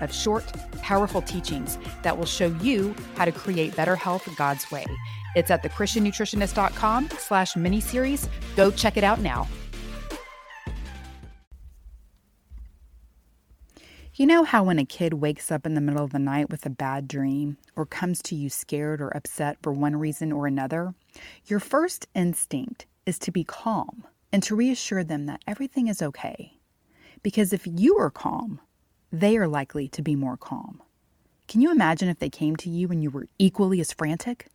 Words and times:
of 0.00 0.12
short, 0.12 0.44
powerful 0.82 1.22
teachings 1.22 1.78
that 2.02 2.16
will 2.16 2.26
show 2.26 2.48
you 2.62 2.94
how 3.16 3.24
to 3.24 3.32
create 3.32 3.76
better 3.76 3.96
health 3.96 4.28
God's 4.36 4.70
way. 4.70 4.86
It's 5.34 5.50
at 5.50 5.62
thechristiannutritionist.com 5.62 7.10
slash 7.18 7.54
miniseries. 7.54 8.28
Go 8.56 8.70
check 8.70 8.96
it 8.96 9.04
out 9.04 9.20
now. 9.20 9.46
You 14.18 14.26
know 14.26 14.42
how 14.42 14.64
when 14.64 14.80
a 14.80 14.84
kid 14.84 15.14
wakes 15.14 15.52
up 15.52 15.64
in 15.64 15.74
the 15.74 15.80
middle 15.80 16.02
of 16.02 16.10
the 16.10 16.18
night 16.18 16.50
with 16.50 16.66
a 16.66 16.70
bad 16.70 17.06
dream 17.06 17.56
or 17.76 17.86
comes 17.86 18.20
to 18.22 18.34
you 18.34 18.50
scared 18.50 19.00
or 19.00 19.16
upset 19.16 19.58
for 19.62 19.72
one 19.72 19.94
reason 19.94 20.32
or 20.32 20.48
another? 20.48 20.92
Your 21.46 21.60
first 21.60 22.08
instinct 22.16 22.86
is 23.06 23.16
to 23.20 23.30
be 23.30 23.44
calm 23.44 24.04
and 24.32 24.42
to 24.42 24.56
reassure 24.56 25.04
them 25.04 25.26
that 25.26 25.42
everything 25.46 25.86
is 25.86 26.02
okay. 26.02 26.58
Because 27.22 27.52
if 27.52 27.62
you 27.64 27.96
are 27.98 28.10
calm, 28.10 28.60
they 29.12 29.36
are 29.36 29.48
likely 29.48 29.88
to 29.88 30.02
be 30.02 30.14
more 30.14 30.36
calm. 30.36 30.82
Can 31.46 31.60
you 31.60 31.70
imagine 31.70 32.08
if 32.08 32.18
they 32.18 32.28
came 32.28 32.56
to 32.56 32.70
you 32.70 32.88
and 32.88 33.02
you 33.02 33.10
were 33.10 33.28
equally 33.38 33.80
as 33.80 33.92
frantic? 33.92 34.48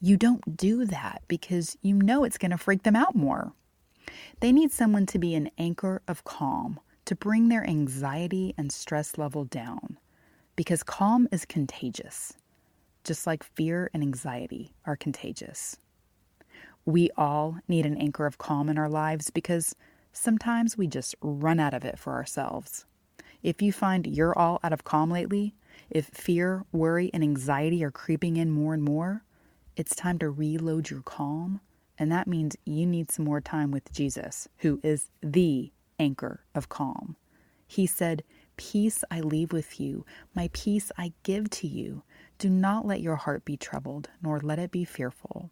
You 0.00 0.16
don't 0.16 0.56
do 0.56 0.84
that 0.86 1.22
because 1.28 1.76
you 1.80 1.94
know 1.94 2.24
it's 2.24 2.38
going 2.38 2.50
to 2.50 2.58
freak 2.58 2.82
them 2.82 2.96
out 2.96 3.14
more. 3.14 3.52
They 4.40 4.52
need 4.52 4.72
someone 4.72 5.06
to 5.06 5.18
be 5.18 5.34
an 5.34 5.50
anchor 5.58 6.02
of 6.08 6.24
calm 6.24 6.80
to 7.04 7.14
bring 7.14 7.48
their 7.48 7.64
anxiety 7.64 8.54
and 8.58 8.72
stress 8.72 9.16
level 9.16 9.44
down 9.44 9.98
because 10.56 10.82
calm 10.82 11.28
is 11.30 11.44
contagious, 11.44 12.34
just 13.04 13.26
like 13.26 13.42
fear 13.42 13.90
and 13.92 14.02
anxiety 14.02 14.72
are 14.86 14.96
contagious. 14.96 15.76
We 16.84 17.10
all 17.16 17.58
need 17.68 17.86
an 17.86 17.96
anchor 17.96 18.26
of 18.26 18.38
calm 18.38 18.68
in 18.68 18.78
our 18.78 18.88
lives 18.88 19.30
because 19.30 19.74
sometimes 20.12 20.76
we 20.76 20.86
just 20.86 21.14
run 21.20 21.58
out 21.58 21.74
of 21.74 21.84
it 21.84 21.98
for 21.98 22.12
ourselves. 22.12 22.84
If 23.44 23.60
you 23.60 23.72
find 23.72 24.06
you're 24.06 24.36
all 24.36 24.58
out 24.64 24.72
of 24.72 24.84
calm 24.84 25.10
lately, 25.10 25.54
if 25.90 26.06
fear, 26.06 26.64
worry, 26.72 27.10
and 27.12 27.22
anxiety 27.22 27.84
are 27.84 27.90
creeping 27.90 28.38
in 28.38 28.50
more 28.50 28.72
and 28.72 28.82
more, 28.82 29.22
it's 29.76 29.94
time 29.94 30.18
to 30.20 30.30
reload 30.30 30.88
your 30.88 31.02
calm. 31.02 31.60
And 31.98 32.10
that 32.10 32.26
means 32.26 32.56
you 32.64 32.86
need 32.86 33.12
some 33.12 33.26
more 33.26 33.42
time 33.42 33.70
with 33.70 33.92
Jesus, 33.92 34.48
who 34.58 34.80
is 34.82 35.10
the 35.20 35.70
anchor 35.98 36.40
of 36.54 36.70
calm. 36.70 37.16
He 37.66 37.86
said, 37.86 38.24
Peace 38.56 39.04
I 39.10 39.20
leave 39.20 39.52
with 39.52 39.78
you, 39.78 40.06
my 40.34 40.48
peace 40.54 40.90
I 40.96 41.12
give 41.22 41.50
to 41.50 41.66
you. 41.66 42.02
Do 42.38 42.48
not 42.48 42.86
let 42.86 43.02
your 43.02 43.16
heart 43.16 43.44
be 43.44 43.58
troubled, 43.58 44.08
nor 44.22 44.40
let 44.40 44.58
it 44.58 44.70
be 44.70 44.86
fearful. 44.86 45.50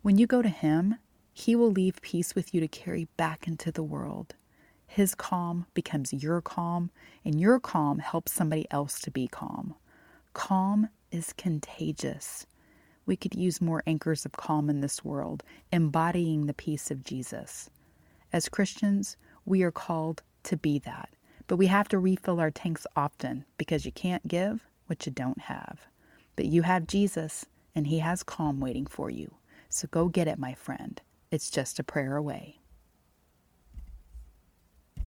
When 0.00 0.16
you 0.16 0.26
go 0.26 0.40
to 0.40 0.48
Him, 0.48 0.96
He 1.34 1.54
will 1.54 1.70
leave 1.70 2.00
peace 2.00 2.34
with 2.34 2.54
you 2.54 2.62
to 2.62 2.68
carry 2.68 3.08
back 3.18 3.46
into 3.46 3.70
the 3.70 3.82
world. 3.82 4.36
His 4.88 5.14
calm 5.14 5.66
becomes 5.74 6.12
your 6.12 6.40
calm, 6.40 6.90
and 7.24 7.38
your 7.38 7.60
calm 7.60 7.98
helps 7.98 8.32
somebody 8.32 8.66
else 8.70 8.98
to 9.02 9.10
be 9.10 9.28
calm. 9.28 9.74
Calm 10.32 10.88
is 11.12 11.34
contagious. 11.34 12.46
We 13.06 13.14
could 13.14 13.34
use 13.34 13.60
more 13.60 13.82
anchors 13.86 14.24
of 14.24 14.32
calm 14.32 14.68
in 14.68 14.80
this 14.80 15.04
world, 15.04 15.44
embodying 15.70 16.46
the 16.46 16.54
peace 16.54 16.90
of 16.90 17.04
Jesus. 17.04 17.70
As 18.32 18.48
Christians, 18.48 19.16
we 19.44 19.62
are 19.62 19.70
called 19.70 20.22
to 20.44 20.56
be 20.56 20.78
that, 20.80 21.10
but 21.46 21.56
we 21.56 21.66
have 21.66 21.88
to 21.88 21.98
refill 21.98 22.40
our 22.40 22.50
tanks 22.50 22.86
often 22.96 23.44
because 23.56 23.84
you 23.84 23.92
can't 23.92 24.26
give 24.26 24.66
what 24.86 25.04
you 25.06 25.12
don't 25.12 25.42
have. 25.42 25.80
But 26.34 26.46
you 26.46 26.62
have 26.62 26.86
Jesus, 26.86 27.46
and 27.74 27.86
He 27.86 27.98
has 27.98 28.22
calm 28.22 28.58
waiting 28.58 28.86
for 28.86 29.10
you. 29.10 29.34
So 29.68 29.86
go 29.90 30.08
get 30.08 30.28
it, 30.28 30.38
my 30.38 30.54
friend. 30.54 31.00
It's 31.30 31.50
just 31.50 31.78
a 31.78 31.84
prayer 31.84 32.16
away. 32.16 32.58